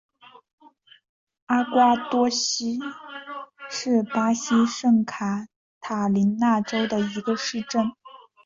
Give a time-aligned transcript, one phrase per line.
[1.45, 2.79] 阿瓜多西
[3.69, 5.45] 是巴西圣卡
[5.79, 7.85] 塔琳娜州的一个市镇。